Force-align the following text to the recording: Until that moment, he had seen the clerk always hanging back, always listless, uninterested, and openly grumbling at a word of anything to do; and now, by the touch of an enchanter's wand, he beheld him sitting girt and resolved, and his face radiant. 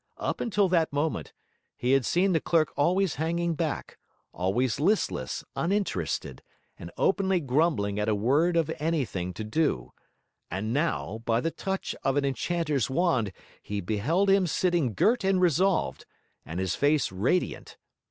Until 0.17 0.67
that 0.69 0.91
moment, 0.91 1.31
he 1.77 1.91
had 1.91 2.07
seen 2.07 2.31
the 2.33 2.41
clerk 2.41 2.73
always 2.75 3.17
hanging 3.21 3.53
back, 3.53 3.99
always 4.33 4.79
listless, 4.79 5.43
uninterested, 5.55 6.41
and 6.79 6.89
openly 6.97 7.39
grumbling 7.39 7.99
at 7.99 8.09
a 8.09 8.15
word 8.15 8.57
of 8.57 8.71
anything 8.79 9.31
to 9.35 9.43
do; 9.43 9.91
and 10.49 10.73
now, 10.73 11.21
by 11.23 11.39
the 11.39 11.51
touch 11.51 11.93
of 12.01 12.17
an 12.17 12.25
enchanter's 12.25 12.89
wand, 12.89 13.31
he 13.61 13.79
beheld 13.79 14.27
him 14.27 14.47
sitting 14.47 14.95
girt 14.95 15.23
and 15.23 15.39
resolved, 15.39 16.07
and 16.47 16.59
his 16.59 16.73
face 16.73 17.11
radiant. 17.11 17.77